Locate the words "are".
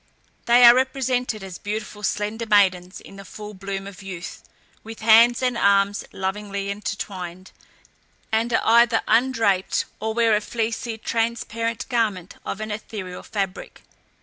0.65-0.73, 8.51-8.61